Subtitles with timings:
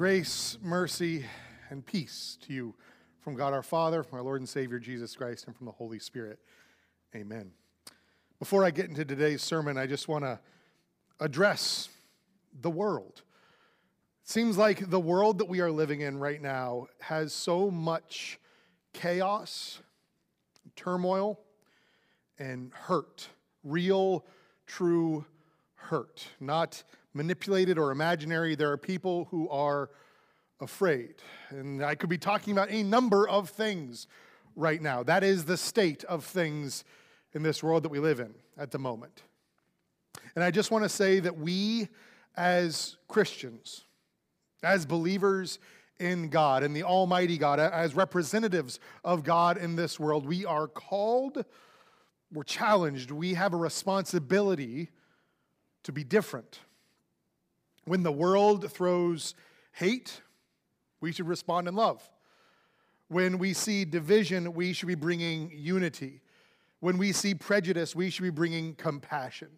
[0.00, 1.26] Grace, mercy,
[1.68, 2.74] and peace to you
[3.20, 5.98] from God our Father, from our Lord and Savior Jesus Christ, and from the Holy
[5.98, 6.38] Spirit.
[7.14, 7.50] Amen.
[8.38, 10.40] Before I get into today's sermon, I just want to
[11.20, 11.90] address
[12.62, 13.20] the world.
[14.22, 18.40] It seems like the world that we are living in right now has so much
[18.94, 19.82] chaos,
[20.76, 21.38] turmoil,
[22.38, 23.28] and hurt.
[23.62, 24.24] Real,
[24.66, 25.26] true
[25.74, 26.24] hurt.
[26.40, 28.54] Not manipulated or imaginary.
[28.54, 29.90] There are people who are
[30.60, 31.14] afraid.
[31.50, 34.06] And I could be talking about a number of things
[34.56, 35.02] right now.
[35.02, 36.84] That is the state of things
[37.32, 39.22] in this world that we live in at the moment.
[40.34, 41.88] And I just want to say that we,
[42.36, 43.84] as Christians,
[44.62, 45.58] as believers
[45.98, 50.66] in God, in the Almighty God, as representatives of God in this world, we are
[50.66, 51.44] called,
[52.32, 54.88] we're challenged, we have a responsibility
[55.82, 56.60] to be different.
[57.84, 59.34] When the world throws
[59.72, 60.20] hate,
[61.00, 62.02] we should respond in love.
[63.08, 66.20] When we see division, we should be bringing unity.
[66.80, 69.48] When we see prejudice, we should be bringing compassion.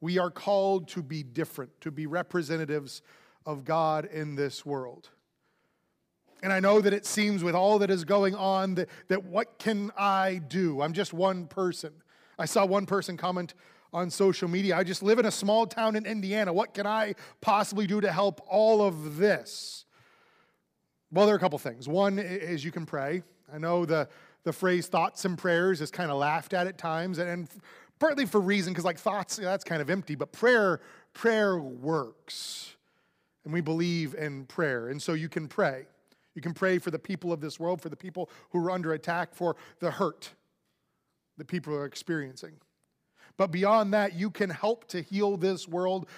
[0.00, 3.02] We are called to be different, to be representatives
[3.46, 5.10] of God in this world.
[6.42, 9.58] And I know that it seems with all that is going on that, that what
[9.58, 10.80] can I do?
[10.80, 11.92] I'm just one person.
[12.38, 13.54] I saw one person comment
[13.92, 14.76] on social media.
[14.76, 16.52] I just live in a small town in Indiana.
[16.52, 19.84] What can I possibly do to help all of this?
[21.10, 21.88] Well, there are a couple things.
[21.88, 23.22] One is you can pray.
[23.52, 24.08] I know the,
[24.44, 27.48] the phrase thoughts and prayers is kind of laughed at at times, and
[27.98, 30.80] partly for reason, because like thoughts, that's kind of empty, but prayer,
[31.12, 32.76] prayer works.
[33.44, 34.88] And we believe in prayer.
[34.88, 35.86] And so you can pray.
[36.34, 38.92] You can pray for the people of this world, for the people who are under
[38.92, 40.30] attack, for the hurt
[41.36, 42.52] that people are experiencing.
[43.36, 46.08] But beyond that, you can help to heal this world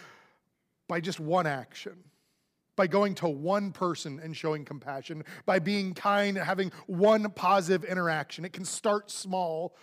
[0.89, 2.05] by just one action.
[2.77, 8.45] By going to one person and showing compassion, by being kind, having one positive interaction.
[8.45, 9.77] It can start small,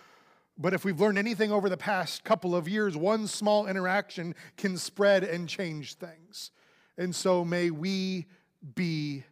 [0.58, 4.76] but if we've learned anything over the past couple of years, one small interaction can
[4.76, 6.50] spread and change things.
[6.98, 8.26] And so may we
[8.74, 9.24] be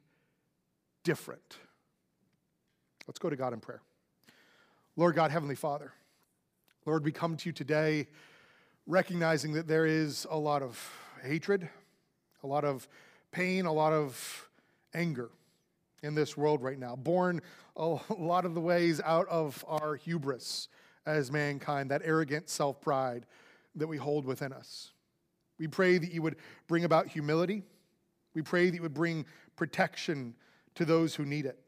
[1.04, 1.58] different.
[3.06, 3.82] Let's go to God in prayer.
[4.96, 5.92] Lord God, Heavenly Father,
[6.86, 8.06] Lord, we come to you today
[8.86, 10.90] recognizing that there is a lot of
[11.22, 11.68] hatred,
[12.42, 12.88] a lot of
[13.32, 14.48] pain, a lot of
[14.94, 15.28] anger
[16.02, 17.42] in this world right now, born
[17.76, 20.68] a lot of the ways out of our hubris
[21.04, 23.26] as mankind, that arrogant self pride
[23.74, 24.92] that we hold within us.
[25.58, 26.36] We pray that you would
[26.66, 27.62] bring about humility.
[28.34, 30.34] We pray that you would bring protection
[30.76, 31.58] to those who need it.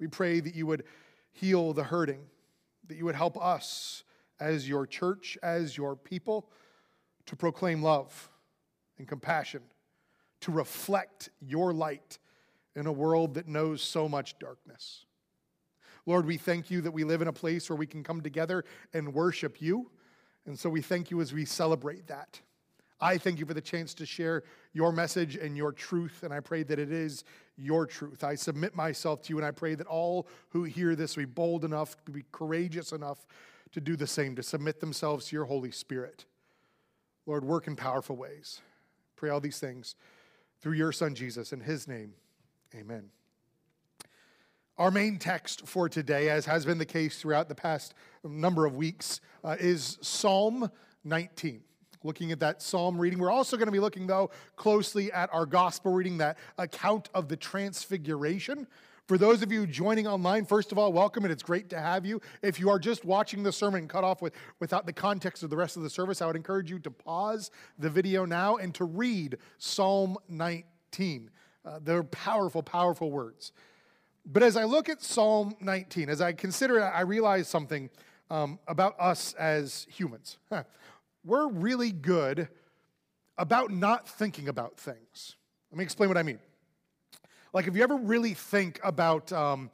[0.00, 0.82] We pray that you would
[1.30, 2.26] heal the hurting,
[2.88, 4.02] that you would help us
[4.40, 6.48] as your church, as your people,
[7.26, 8.30] to proclaim love
[8.98, 9.62] and compassion,
[10.40, 12.18] to reflect your light
[12.74, 15.06] in a world that knows so much darkness.
[16.04, 18.64] Lord, we thank you that we live in a place where we can come together
[18.94, 19.90] and worship you.
[20.46, 22.40] And so we thank you as we celebrate that.
[23.00, 26.40] I thank you for the chance to share your message and your truth, and I
[26.40, 27.24] pray that it is
[27.56, 28.24] your truth.
[28.24, 31.30] I submit myself to you, and I pray that all who hear this will be
[31.30, 33.26] bold enough, be courageous enough
[33.72, 36.24] to do the same, to submit themselves to your Holy Spirit.
[37.26, 38.60] Lord, work in powerful ways.
[39.16, 39.94] Pray all these things
[40.60, 41.52] through your Son, Jesus.
[41.52, 42.14] In his name,
[42.74, 43.10] amen.
[44.78, 48.76] Our main text for today, as has been the case throughout the past number of
[48.76, 50.70] weeks, uh, is Psalm
[51.04, 51.62] 19
[52.06, 53.18] looking at that psalm reading.
[53.18, 57.28] We're also going to be looking, though, closely at our gospel reading, that account of
[57.28, 58.66] the transfiguration.
[59.06, 62.04] For those of you joining online, first of all, welcome and it's great to have
[62.04, 62.20] you.
[62.42, 65.56] If you are just watching the sermon cut off with, without the context of the
[65.56, 68.84] rest of the service, I would encourage you to pause the video now and to
[68.84, 71.30] read Psalm 19.
[71.64, 73.52] Uh, they're powerful, powerful words.
[74.24, 77.90] But as I look at Psalm 19, as I consider it, I realize something
[78.28, 80.38] um, about us as humans.
[81.24, 82.48] We're really good
[83.38, 85.36] about not thinking about things.
[85.70, 86.40] Let me explain what I mean.
[87.56, 89.70] Like, if you ever really think about um,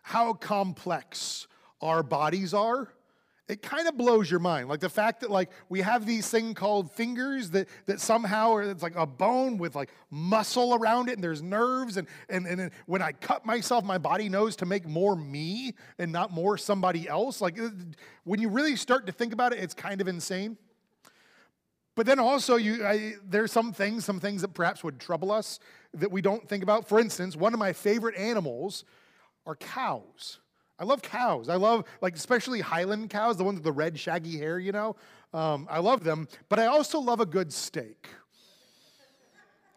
[0.00, 1.46] how complex
[1.82, 2.88] our bodies are,
[3.46, 4.70] it kind of blows your mind.
[4.70, 8.82] Like the fact that like we have these thing called fingers that that somehow it's
[8.82, 13.02] like a bone with like muscle around it and there's nerves and and and when
[13.02, 17.42] I cut myself, my body knows to make more me and not more somebody else.
[17.42, 17.58] Like
[18.24, 20.56] when you really start to think about it, it's kind of insane.
[21.96, 25.58] But then also, you, I, there's some things, some things that perhaps would trouble us
[25.94, 26.86] that we don't think about.
[26.86, 28.84] For instance, one of my favorite animals
[29.46, 30.38] are cows.
[30.78, 31.48] I love cows.
[31.48, 34.94] I love, like, especially Highland cows, the ones with the red, shaggy hair, you know.
[35.32, 36.28] Um, I love them.
[36.50, 38.08] But I also love a good steak.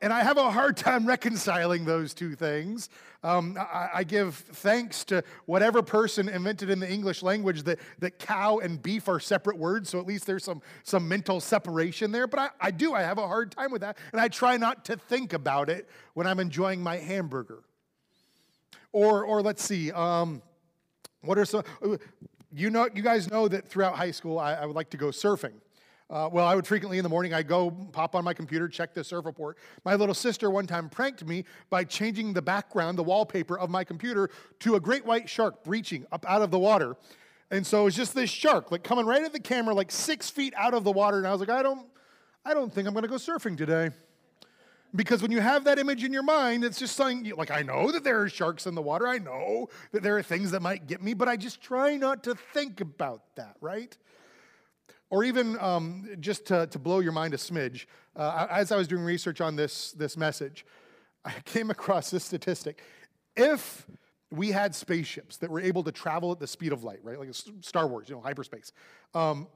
[0.02, 2.90] And I have a hard time reconciling those two things.
[3.24, 8.18] Um, I, I, give thanks to whatever person invented in the English language that, that
[8.18, 12.28] cow and beef are separate words, so at least there's some, some mental separation there.
[12.28, 14.86] But I, I do, I have a hard time with that, and I try not
[14.86, 17.60] to think about it when I'm enjoying my hamburger.
[18.94, 20.42] Or, or let's see, um,
[21.22, 21.64] what are some,
[22.54, 25.08] you know, you guys know that throughout high school I, I would like to go
[25.08, 25.54] surfing.
[26.10, 28.96] Uh, well, I would frequently in the morning, I'd go pop on my computer, check
[28.96, 29.58] the surf report.
[29.86, 33.84] My little sister one time pranked me by changing the background, the wallpaper of my
[33.84, 36.98] computer to a great white shark breaching up out of the water.
[37.52, 40.32] And so it was just this shark, like coming right at the camera, like six
[40.32, 41.18] feet out of the water.
[41.18, 41.86] And I was like, I don't,
[42.44, 43.92] I don't think I'm going to go surfing today.
[44.96, 47.92] Because when you have that image in your mind, it's just something like, I know
[47.92, 49.08] that there are sharks in the water.
[49.08, 52.24] I know that there are things that might get me, but I just try not
[52.24, 53.96] to think about that, right?
[55.10, 57.86] Or even um, just to, to blow your mind a smidge,
[58.16, 60.66] uh, as I was doing research on this, this message,
[61.26, 62.82] I came across this statistic.
[63.36, 63.88] If
[64.32, 67.30] we had spaceships that were able to travel at the speed of light, right, like
[67.62, 68.72] Star Wars, you know, hyperspace,
[69.16, 69.48] um,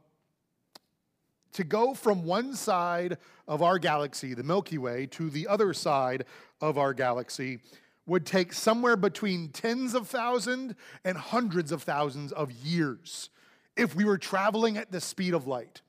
[1.51, 3.17] to go from one side
[3.47, 6.25] of our galaxy, the Milky Way, to the other side
[6.61, 7.59] of our galaxy
[8.07, 10.73] would take somewhere between tens of thousands
[11.05, 13.29] and hundreds of thousands of years
[13.75, 15.81] if we were traveling at the speed of light.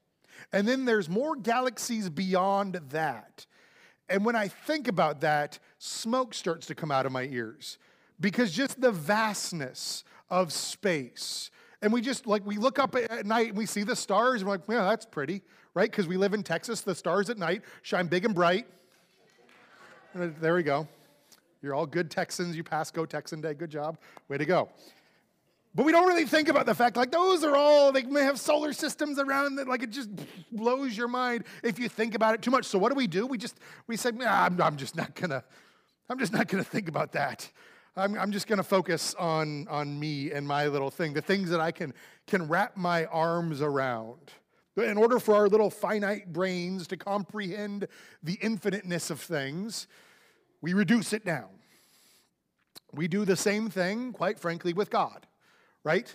[0.53, 3.47] And then there's more galaxies beyond that.
[4.09, 7.79] And when I think about that, smoke starts to come out of my ears
[8.21, 11.51] because just the vastness of space.
[11.83, 14.49] And we just like, we look up at night and we see the stars and
[14.49, 15.43] we're like, yeah, that's pretty,
[15.75, 15.91] right?
[15.91, 18.67] Because we live in Texas, the stars at night shine big and bright.
[20.15, 20.87] There we go.
[21.61, 22.57] You're all good Texans.
[22.57, 23.55] You passed Go Texan Day.
[23.55, 23.99] Good job.
[24.29, 24.69] Way to go.
[25.75, 28.38] But we don't really think about the fact like those are all they may have
[28.38, 30.09] solar systems around that like it just
[30.53, 32.67] blows your mind if you think about it too much.
[32.67, 33.26] So what do we do?
[33.26, 35.43] We just we say, nah, I'm, I'm just not gonna
[36.09, 37.50] I'm just not gonna think about that.
[37.97, 41.61] I'm, I'm just gonna focus on on me and my little thing, the things that
[41.61, 41.93] I can
[42.29, 44.31] can wrap my arms around.
[44.76, 47.87] In order for our little finite brains to comprehend
[48.23, 49.87] the infiniteness of things,
[50.61, 51.49] we reduce it down.
[52.93, 55.26] We do the same thing, quite frankly, with God
[55.85, 56.13] right?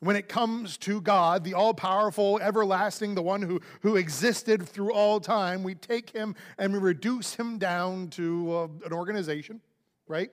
[0.00, 4.92] When it comes to God, the all powerful, everlasting, the one who, who existed through
[4.92, 9.60] all time, we take him and we reduce him down to uh, an organization,
[10.08, 10.30] right?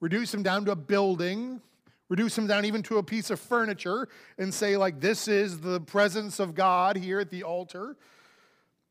[0.00, 1.60] Reduce him down to a building,
[2.08, 5.80] reduce him down even to a piece of furniture, and say, like, this is the
[5.80, 7.96] presence of God here at the altar.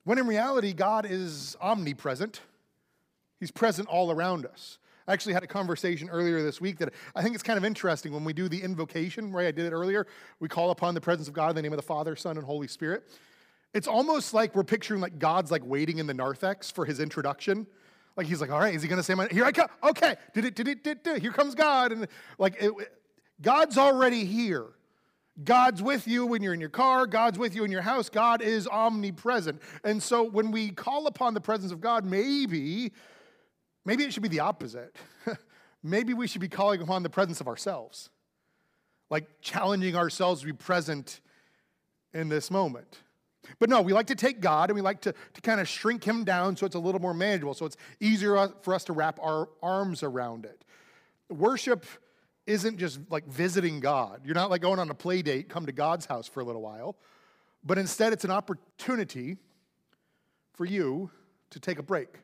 [0.03, 2.41] When in reality, God is omnipresent,
[3.39, 4.77] He's present all around us.
[5.11, 8.23] Actually had a conversation earlier this week that I think it's kind of interesting when
[8.23, 9.47] we do the invocation, right?
[9.47, 10.07] I did it earlier.
[10.39, 12.45] We call upon the presence of God in the name of the Father, Son, and
[12.45, 13.03] Holy Spirit.
[13.73, 17.67] It's almost like we're picturing like God's like waiting in the narthex for his introduction.
[18.15, 19.67] Like he's like, all right, is he going to say my here I come?
[19.83, 22.71] Okay, did it, did it, did it, here comes God, and like it,
[23.41, 24.65] God's already here.
[25.43, 27.07] God's with you when you're in your car.
[27.07, 28.09] God's with you in your house.
[28.09, 29.61] God is omnipresent.
[29.83, 32.91] And so when we call upon the presence of God, maybe
[33.85, 34.95] Maybe it should be the opposite.
[35.83, 38.09] Maybe we should be calling upon the presence of ourselves,
[39.09, 41.21] like challenging ourselves to be present
[42.13, 42.99] in this moment.
[43.59, 46.03] But no, we like to take God and we like to, to kind of shrink
[46.03, 49.19] him down so it's a little more manageable, so it's easier for us to wrap
[49.21, 50.63] our arms around it.
[51.29, 51.85] Worship
[52.45, 54.21] isn't just like visiting God.
[54.25, 56.61] You're not like going on a play date, come to God's house for a little
[56.61, 56.97] while,
[57.63, 59.37] but instead it's an opportunity
[60.53, 61.09] for you
[61.49, 62.19] to take a break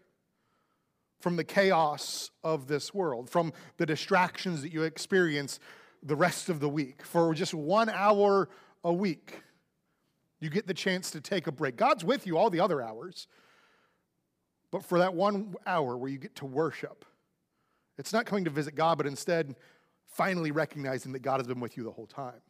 [1.19, 5.59] from the chaos of this world, from the distractions that you experience
[6.03, 7.03] the rest of the week.
[7.03, 8.49] For just one hour
[8.83, 9.41] a week,
[10.39, 11.75] you get the chance to take a break.
[11.75, 13.27] God's with you all the other hours,
[14.71, 17.05] but for that one hour where you get to worship,
[17.97, 19.55] it's not coming to visit God, but instead
[20.05, 22.41] finally recognizing that God has been with you the whole time.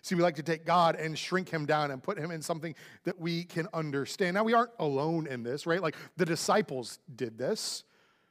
[0.00, 2.74] See, we like to take God and shrink him down and put him in something
[3.04, 4.34] that we can understand.
[4.34, 5.82] Now, we aren't alone in this, right?
[5.82, 7.84] Like the disciples did this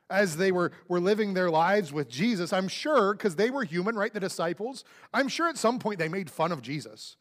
[0.09, 2.51] as they were, were living their lives with Jesus.
[2.51, 4.13] I'm sure, because they were human, right?
[4.13, 7.15] The disciples, I'm sure at some point they made fun of Jesus,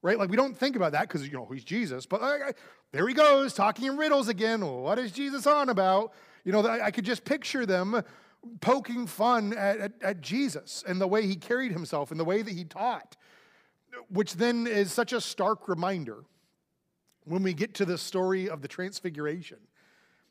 [0.00, 0.18] right?
[0.18, 2.06] Like we don't think about that because, you know, he's Jesus.
[2.06, 2.52] But uh,
[2.92, 4.64] there he goes, talking in riddles again.
[4.64, 6.12] What is Jesus on about?
[6.44, 8.02] You know, I, I could just picture them
[8.62, 12.40] poking fun at, at, at Jesus and the way he carried himself and the way
[12.40, 13.16] that he taught
[14.08, 16.24] which then is such a stark reminder
[17.24, 19.58] when we get to the story of the transfiguration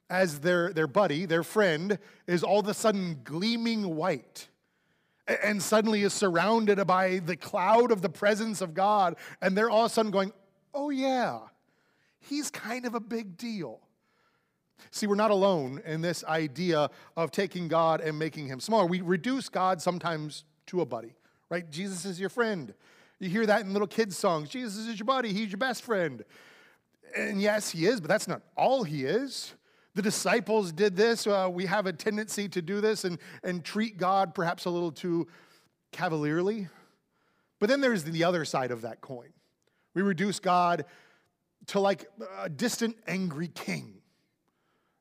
[0.10, 4.48] as their, their buddy, their friend, is all of a sudden gleaming white
[5.44, 9.16] and suddenly is surrounded by the cloud of the presence of God.
[9.42, 10.34] And they're all of a sudden going,
[10.74, 11.40] oh, yeah,
[12.20, 13.80] he's kind of a big deal.
[14.92, 18.86] See, we're not alone in this idea of taking God and making him smaller.
[18.86, 21.16] We reduce God sometimes to a buddy,
[21.50, 21.70] right?
[21.70, 22.74] Jesus is your friend.
[23.20, 26.24] You hear that in little kids' songs Jesus is your buddy, he's your best friend.
[27.16, 29.54] And yes, he is, but that's not all he is.
[29.96, 31.26] The disciples did this.
[31.26, 34.92] Uh, we have a tendency to do this and, and treat God perhaps a little
[34.92, 35.28] too
[35.92, 36.70] cavalierly.
[37.60, 39.30] But then there's the other side of that coin.
[39.96, 40.86] We reduce God
[41.68, 42.06] to like
[42.40, 43.99] a distant, angry king.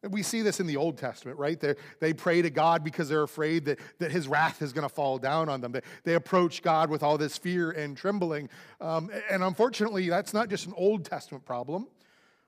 [0.08, 1.58] We see this in the Old Testament, right?
[1.58, 4.94] They, they pray to God because they're afraid that, that his wrath is going to
[4.94, 5.72] fall down on them.
[5.72, 8.48] They, they approach God with all this fear and trembling.
[8.80, 11.88] Um, and unfortunately, that's not just an Old Testament problem.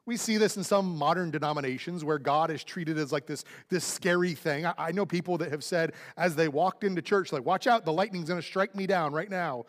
[0.07, 3.85] We see this in some modern denominations where God is treated as like this, this
[3.85, 4.65] scary thing.
[4.67, 7.85] I, I know people that have said as they walked into church, like, watch out,
[7.85, 9.65] the lightning's going to strike me down right now,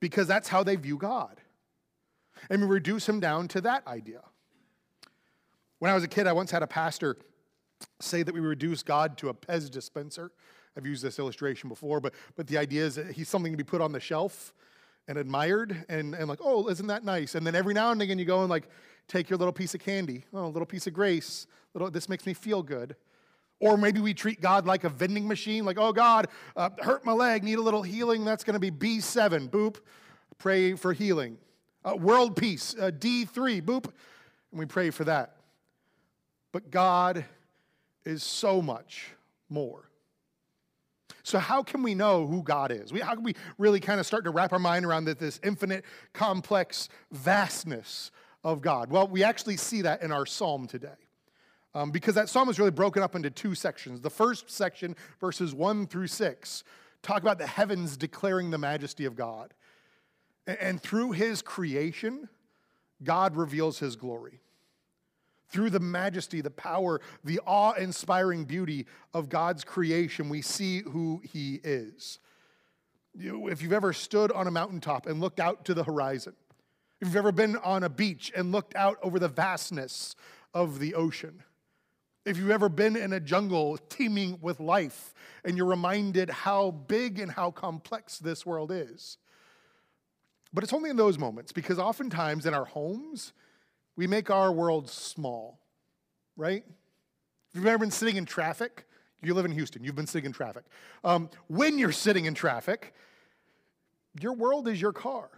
[0.00, 1.40] because that's how they view God.
[2.50, 4.20] And we reduce him down to that idea.
[5.82, 7.16] When I was a kid, I once had a pastor
[7.98, 10.30] say that we reduce God to a Pez dispenser.
[10.76, 13.64] I've used this illustration before, but, but the idea is that he's something to be
[13.64, 14.54] put on the shelf
[15.08, 17.34] and admired and, and like, oh, isn't that nice?
[17.34, 18.68] And then every now and again you go and like
[19.08, 22.26] take your little piece of candy, oh, a little piece of grace, little, this makes
[22.26, 22.94] me feel good.
[23.58, 27.10] Or maybe we treat God like a vending machine, like, oh, God, uh, hurt my
[27.10, 28.24] leg, need a little healing.
[28.24, 29.78] That's going to be B7, boop,
[30.38, 31.38] pray for healing.
[31.84, 33.86] Uh, world peace, uh, D3, boop,
[34.52, 35.38] and we pray for that.
[36.52, 37.24] But God
[38.04, 39.14] is so much
[39.48, 39.88] more.
[41.24, 42.92] So, how can we know who God is?
[42.92, 45.40] We, how can we really kind of start to wrap our mind around this, this
[45.42, 48.10] infinite, complex vastness
[48.42, 48.90] of God?
[48.90, 50.88] Well, we actually see that in our psalm today.
[51.74, 54.00] Um, because that psalm is really broken up into two sections.
[54.02, 56.64] The first section, verses one through six,
[57.02, 59.54] talk about the heavens declaring the majesty of God.
[60.46, 62.28] And, and through his creation,
[63.02, 64.40] God reveals his glory
[65.52, 71.20] through the majesty, the power, the awe inspiring beauty of God's creation, we see who
[71.24, 72.18] He is.
[73.14, 76.34] if you've ever stood on a mountaintop and looked out to the horizon,
[77.00, 80.14] if you've ever been on a beach and looked out over the vastness
[80.54, 81.42] of the ocean,
[82.24, 85.12] if you've ever been in a jungle teeming with life
[85.44, 89.18] and you're reminded how big and how complex this world is.
[90.52, 93.32] But it's only in those moments because oftentimes in our homes,
[93.96, 95.58] we make our world small,
[96.36, 96.64] right?
[97.50, 98.86] If you've ever been sitting in traffic,
[99.22, 100.64] you live in Houston, you've been sitting in traffic.
[101.04, 102.94] Um, when you're sitting in traffic,
[104.20, 105.28] your world is your car.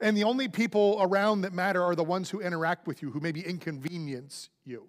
[0.00, 3.20] And the only people around that matter are the ones who interact with you, who
[3.20, 4.88] maybe inconvenience you.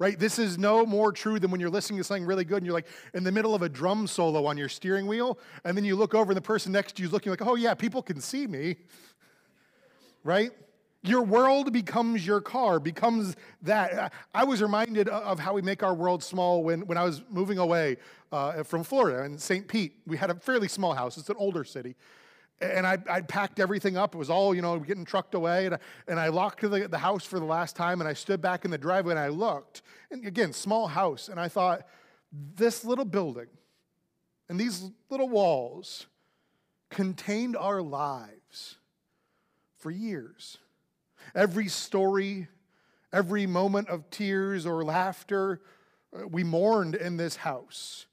[0.00, 0.18] Right?
[0.18, 2.74] This is no more true than when you're listening to something really good and you're
[2.74, 5.96] like in the middle of a drum solo on your steering wheel, and then you
[5.96, 8.20] look over and the person next to you is looking like, oh, yeah, people can
[8.20, 8.76] see me.
[10.24, 10.50] Right?
[11.08, 14.12] Your world becomes your car, becomes that.
[14.34, 17.56] I was reminded of how we make our world small when, when I was moving
[17.56, 17.96] away
[18.30, 19.66] uh, from Florida in St.
[19.66, 19.94] Pete.
[20.06, 21.96] We had a fairly small house, it's an older city.
[22.60, 24.14] And I, I packed everything up.
[24.14, 25.66] It was all, you know, getting trucked away.
[25.66, 28.00] And I, and I locked the, the house for the last time.
[28.00, 29.82] And I stood back in the driveway and I looked.
[30.10, 31.28] And again, small house.
[31.28, 31.86] And I thought,
[32.32, 33.46] this little building
[34.48, 36.06] and these little walls
[36.90, 38.76] contained our lives
[39.78, 40.58] for years.
[41.34, 42.48] Every story,
[43.12, 45.60] every moment of tears or laughter,
[46.14, 48.06] uh, we mourned in this house.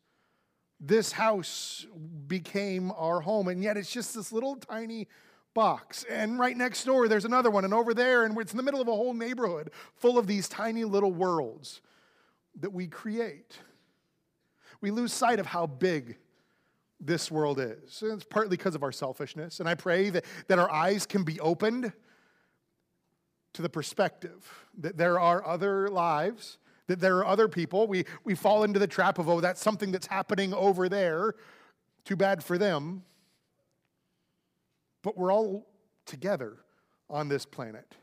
[0.79, 1.85] This house
[2.27, 5.07] became our home, and yet it's just this little tiny
[5.53, 6.03] box.
[6.09, 8.81] And right next door, there's another one, and over there, and it's in the middle
[8.81, 11.81] of a whole neighborhood full of these tiny little worlds
[12.59, 13.57] that we create.
[14.81, 16.17] We lose sight of how big
[16.99, 18.01] this world is.
[18.01, 19.59] And it's partly because of our selfishness.
[19.59, 21.91] And I pray that, that our eyes can be opened
[23.55, 26.57] to the perspective that there are other lives,
[26.87, 27.87] that there are other people.
[27.87, 31.35] We, we fall into the trap of, oh, that's something that's happening over there.
[32.03, 33.03] Too bad for them.
[35.01, 35.67] But we're all
[36.05, 36.57] together
[37.09, 37.95] on this planet.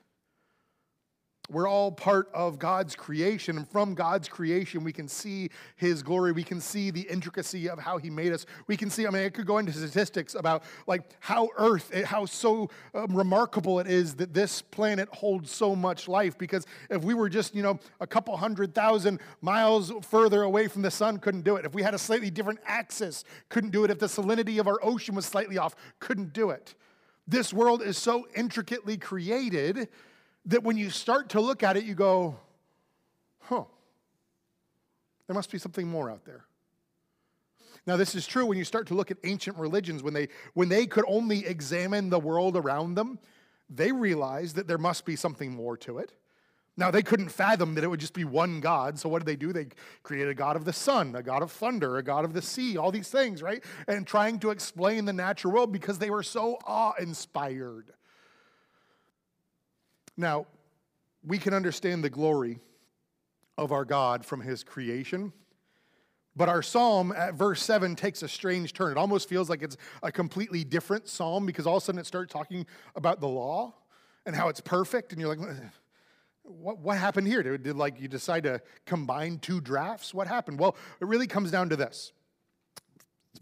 [1.53, 6.33] We're all part of God's creation, and from God's creation, we can see His glory.
[6.33, 8.47] We can see the intricacy of how He made us.
[8.67, 12.05] We can see, I mean, I could go into statistics about like how Earth, eh,
[12.05, 16.39] how so um, remarkable it is that this planet holds so much life.
[16.39, 20.81] Because if we were just, you know, a couple hundred thousand miles further away from
[20.81, 21.67] the sun, couldn't do it.
[21.67, 23.91] If we had a slightly different axis, couldn't do it.
[23.91, 26.75] If the salinity of our ocean was slightly off, couldn't do it.
[27.29, 29.89] This world is so intricately created
[30.47, 32.37] that when you start to look at it, you go,
[33.41, 33.65] huh,
[35.27, 36.45] there must be something more out there.
[37.87, 40.69] Now, this is true when you start to look at ancient religions, when they, when
[40.69, 43.19] they could only examine the world around them,
[43.69, 46.13] they realized that there must be something more to it.
[46.77, 48.99] Now, they couldn't fathom that it would just be one God.
[48.99, 49.53] So, what did they do?
[49.53, 49.67] They
[50.03, 52.79] created a God of the sun, a God of thunder, a God of the sea,
[52.79, 53.63] all these things, right?
[53.87, 57.93] And trying to explain the natural world because they were so awe inspired.
[60.23, 60.47] Now,
[61.25, 62.61] we can understand the glory
[63.59, 65.33] of our God from his creation.
[66.35, 68.93] But our psalm at verse 7 takes a strange turn.
[68.93, 72.07] It almost feels like it's a completely different psalm because all of a sudden it
[72.07, 73.75] starts talking about the law
[74.25, 75.13] and how it's perfect.
[75.13, 75.47] And you're like,
[76.43, 77.43] what, what happened here?
[77.43, 80.15] Did, did like you decide to combine two drafts?
[80.15, 80.59] What happened?
[80.59, 82.13] Well, it really comes down to this.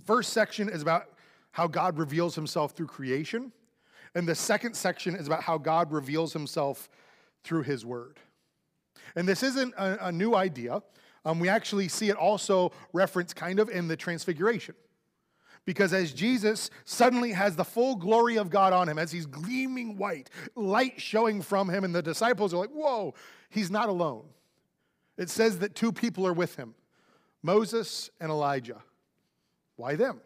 [0.07, 1.11] First section is about
[1.53, 3.53] how God reveals himself through creation.
[4.15, 6.89] And the second section is about how God reveals himself
[7.45, 8.19] through his word.
[9.17, 10.83] And this isn't a, a new idea.
[11.25, 14.75] Um, we actually see it also referenced kind of in the transfiguration.
[15.67, 19.97] Because as Jesus suddenly has the full glory of God on him, as he's gleaming
[19.97, 23.15] white, light showing from him, and the disciples are like, whoa,
[23.51, 24.25] he's not alone.
[25.19, 26.75] It says that two people are with him
[27.43, 28.83] Moses and Elijah.
[29.77, 30.21] Why them?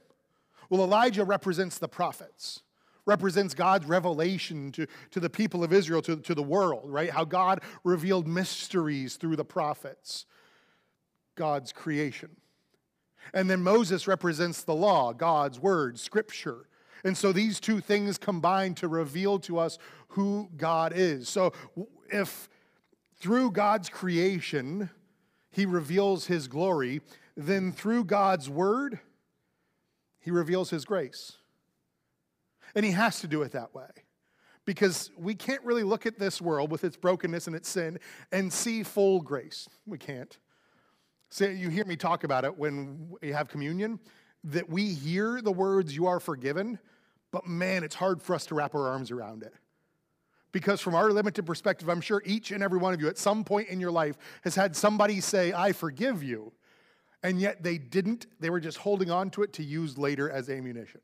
[0.71, 2.63] Well, Elijah represents the prophets,
[3.07, 7.11] represents God's revelation to, to the people of Israel, to, to the world, right?
[7.11, 10.27] How God revealed mysteries through the prophets,
[11.35, 12.31] God's creation.
[13.33, 16.69] And then Moses represents the law, God's word, scripture.
[17.05, 21.29] And so these two things combine to reveal to us who God is.
[21.29, 21.53] So
[22.11, 22.49] if
[23.17, 24.91] through God's creation
[25.51, 27.01] he reveals his glory,
[27.37, 29.01] then through God's word
[30.21, 31.39] he reveals his grace.
[32.75, 33.87] And he has to do it that way
[34.65, 37.99] because we can't really look at this world with its brokenness and its sin
[38.33, 39.69] and see full grace.
[39.87, 40.37] We can't.
[41.31, 43.99] So you hear me talk about it when we have communion,
[44.45, 46.79] that we hear the words, you are forgiven,
[47.31, 49.53] but man, it's hard for us to wrap our arms around it.
[50.53, 53.43] Because from our limited perspective, I'm sure each and every one of you at some
[53.43, 56.53] point in your life has had somebody say, I forgive you.
[57.25, 58.27] And yet they didn't.
[58.39, 61.01] They were just holding on to it to use later as ammunition.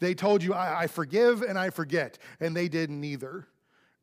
[0.00, 2.18] They told you, I, I forgive and I forget.
[2.40, 3.46] And they didn't neither.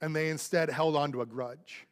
[0.01, 1.87] And they instead held on to a grudge.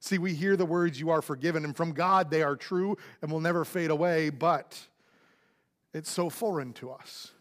[0.00, 3.30] See, we hear the words, you are forgiven, and from God they are true and
[3.30, 4.78] will never fade away, but
[5.92, 7.32] it's so foreign to us.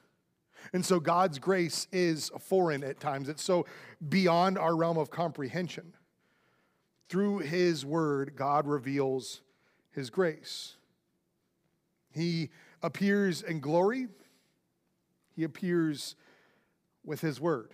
[0.73, 3.65] And so God's grace is foreign at times, it's so
[4.09, 5.93] beyond our realm of comprehension.
[7.07, 9.41] Through His word, God reveals
[9.91, 10.75] His grace.
[12.11, 12.49] He
[12.83, 14.07] appears in glory,
[15.39, 16.17] He appears
[17.05, 17.71] with His word,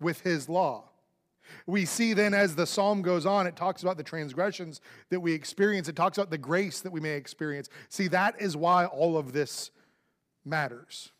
[0.00, 0.84] with His law.
[1.66, 5.32] We see then as the psalm goes on, it talks about the transgressions that we
[5.32, 7.68] experience, it talks about the grace that we may experience.
[7.88, 9.72] See, that is why all of this
[10.44, 11.10] matters.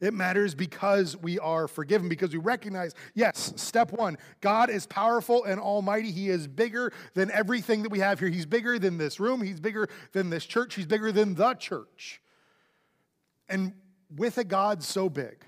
[0.00, 5.44] It matters because we are forgiven, because we recognize, yes, step one, God is powerful
[5.44, 6.10] and almighty.
[6.10, 8.28] He is bigger than everything that we have here.
[8.28, 12.20] He's bigger than this room, He's bigger than this church, He's bigger than the church.
[13.48, 13.72] And
[14.16, 15.44] with a God so big,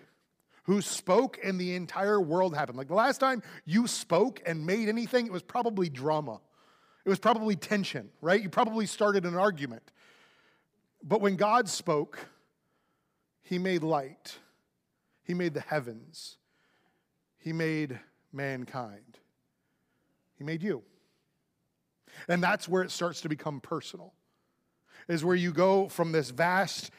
[0.64, 2.76] who spoke and the entire world happened.
[2.76, 6.40] Like the last time you spoke and made anything, it was probably drama.
[7.04, 8.42] It was probably tension, right?
[8.42, 9.92] You probably started an argument.
[11.04, 12.18] But when God spoke,
[13.42, 14.38] He made light,
[15.22, 16.36] He made the heavens,
[17.38, 18.00] He made
[18.32, 19.18] mankind,
[20.36, 20.82] He made you.
[22.28, 24.14] And that's where it starts to become personal,
[25.06, 26.90] is where you go from this vast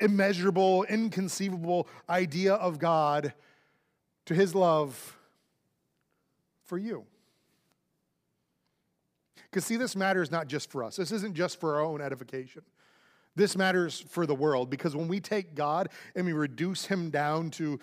[0.00, 3.32] immeasurable, inconceivable idea of God
[4.26, 5.16] to his love
[6.64, 7.04] for you.
[9.44, 12.62] Because, see, this matters not just for us, this isn't just for our own edification.
[13.36, 17.50] This matters for the world because when we take God and we reduce him down
[17.52, 17.78] to,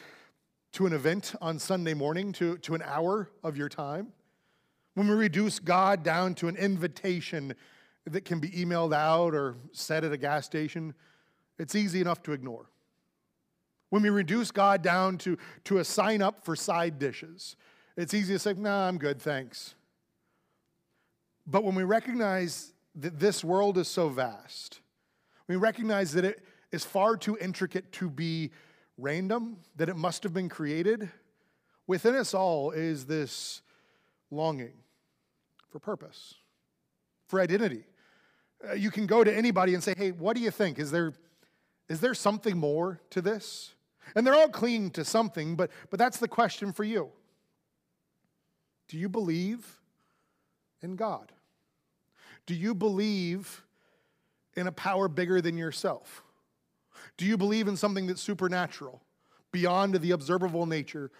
[0.73, 4.07] to an event on Sunday morning, to, to an hour of your time,
[4.95, 7.53] when we reduce God down to an invitation
[8.05, 10.93] that can be emailed out or said at a gas station,
[11.59, 12.69] it's easy enough to ignore.
[13.89, 17.55] When we reduce God down to, to a sign up for side dishes,
[17.95, 19.75] it's easy to say, nah, I'm good, thanks.
[21.45, 24.79] But when we recognize that this world is so vast,
[25.47, 28.51] we recognize that it is far too intricate to be
[28.97, 31.09] random, that it must have been created,
[31.85, 33.61] within us all is this
[34.31, 34.73] longing
[35.69, 36.35] for purpose,
[37.27, 37.83] for identity.
[38.67, 40.79] Uh, you can go to anybody and say, hey, what do you think?
[40.79, 41.13] Is there
[41.89, 43.73] is there something more to this?
[44.15, 47.09] And they're all clinging to something, but, but that's the question for you.
[48.87, 49.79] Do you believe
[50.81, 51.31] in God?
[52.45, 53.63] Do you believe
[54.55, 56.23] in a power bigger than yourself?
[57.17, 59.01] Do you believe in something that's supernatural,
[59.51, 61.11] beyond the observable nature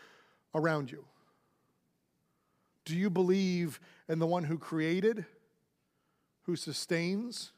[0.54, 1.06] around you?
[2.86, 5.26] Do you believe in the one who created,
[6.44, 7.54] who sustains,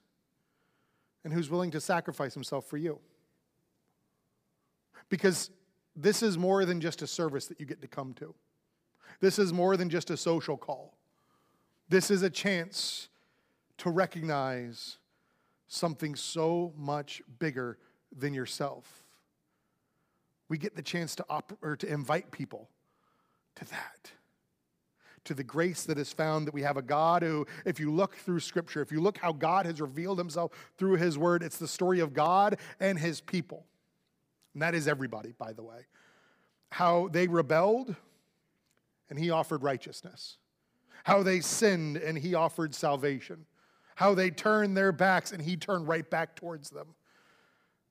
[1.25, 2.99] and who's willing to sacrifice himself for you?
[5.09, 5.49] Because
[5.95, 8.33] this is more than just a service that you get to come to.
[9.19, 10.97] This is more than just a social call.
[11.89, 13.09] This is a chance
[13.79, 14.97] to recognize
[15.67, 17.79] something so much bigger
[18.15, 19.03] than yourself.
[20.47, 22.69] We get the chance to op- or to invite people
[23.55, 24.11] to that.
[25.25, 28.15] To the grace that is found that we have a God who, if you look
[28.15, 31.67] through Scripture, if you look how God has revealed Himself through His Word, it's the
[31.67, 33.65] story of God and His people.
[34.53, 35.87] And that is everybody, by the way.
[36.69, 37.95] How they rebelled
[39.09, 40.37] and He offered righteousness.
[41.03, 43.45] How they sinned and He offered salvation.
[43.95, 46.95] How they turned their backs and He turned right back towards them.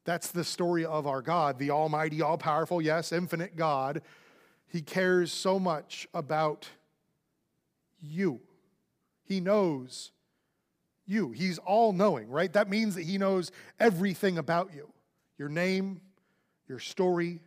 [0.05, 4.03] That's the story of our God, the Almighty, all powerful, yes, infinite God.
[4.67, 6.69] He cares so much about
[8.05, 8.41] you.
[9.25, 10.13] He knows
[11.07, 11.33] you.
[11.33, 12.53] He's all knowing, right?
[12.53, 14.91] That means that He knows everything about you
[15.37, 16.01] your name,
[16.69, 17.41] your story,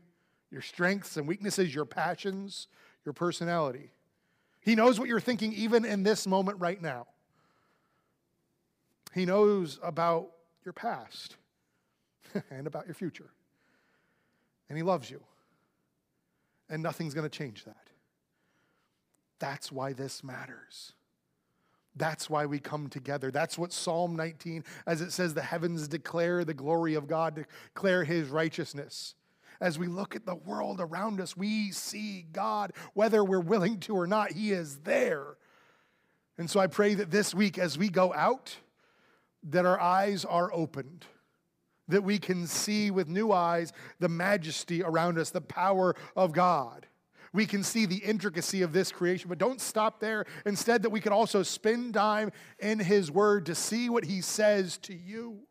[0.51, 2.67] your strengths and weaknesses, your passions,
[3.05, 3.91] your personality.
[4.59, 7.07] He knows what you're thinking even in this moment right now.
[9.13, 10.31] He knows about
[10.65, 11.37] your past
[12.51, 13.29] and about your future.
[14.69, 15.21] And He loves you.
[16.69, 17.86] And nothing's going to change that.
[19.39, 20.93] That's why this matters.
[21.95, 23.31] That's why we come together.
[23.31, 28.03] That's what Psalm 19, as it says, the heavens declare the glory of God, declare
[28.03, 29.15] his righteousness.
[29.59, 33.95] As we look at the world around us, we see God, whether we're willing to
[33.95, 35.37] or not, he is there.
[36.37, 38.55] And so I pray that this week, as we go out,
[39.49, 41.05] that our eyes are opened,
[41.87, 46.86] that we can see with new eyes the majesty around us, the power of God
[47.37, 50.25] we can see the intricacy of this creation, but don't stop there.
[50.47, 54.79] Instead, that we could also spend time in His Word to see what He says
[54.79, 55.41] to you,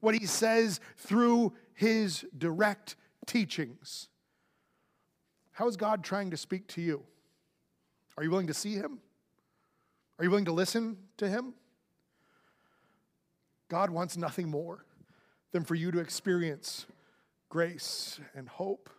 [0.00, 4.08] what He says through His direct teachings.
[5.52, 7.02] How is God trying to speak to you?
[8.18, 8.98] Are you willing to see Him?
[10.18, 11.54] Are you willing to listen to Him?
[13.70, 14.84] God wants nothing more
[15.52, 16.84] than for you to experience
[17.48, 18.90] grace and hope,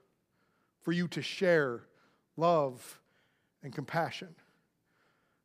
[0.82, 1.84] for you to share
[2.40, 3.00] love,
[3.64, 4.36] and compassion.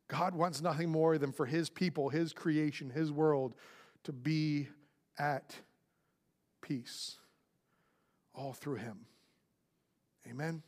[0.07, 3.55] God wants nothing more than for his people, his creation, his world
[4.03, 4.67] to be
[5.17, 5.55] at
[6.61, 7.17] peace
[8.33, 8.99] all through him.
[10.29, 10.61] Amen.